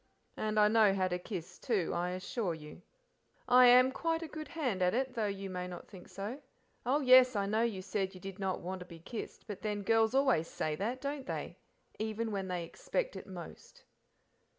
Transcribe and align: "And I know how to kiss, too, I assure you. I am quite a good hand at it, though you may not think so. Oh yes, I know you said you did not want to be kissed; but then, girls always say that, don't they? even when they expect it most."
"And 0.35 0.59
I 0.59 0.67
know 0.67 0.95
how 0.95 1.07
to 1.07 1.19
kiss, 1.19 1.59
too, 1.59 1.91
I 1.93 2.09
assure 2.09 2.55
you. 2.55 2.81
I 3.47 3.67
am 3.67 3.91
quite 3.91 4.23
a 4.23 4.27
good 4.27 4.47
hand 4.47 4.81
at 4.81 4.95
it, 4.95 5.13
though 5.13 5.27
you 5.27 5.47
may 5.51 5.67
not 5.67 5.87
think 5.87 6.07
so. 6.07 6.41
Oh 6.87 7.01
yes, 7.01 7.35
I 7.35 7.45
know 7.45 7.61
you 7.61 7.83
said 7.83 8.15
you 8.15 8.19
did 8.19 8.39
not 8.39 8.61
want 8.61 8.79
to 8.79 8.85
be 8.87 8.97
kissed; 8.97 9.45
but 9.45 9.61
then, 9.61 9.83
girls 9.83 10.15
always 10.15 10.47
say 10.47 10.75
that, 10.75 11.01
don't 11.01 11.27
they? 11.27 11.57
even 11.99 12.31
when 12.31 12.47
they 12.47 12.63
expect 12.65 13.15
it 13.15 13.27
most." 13.27 13.83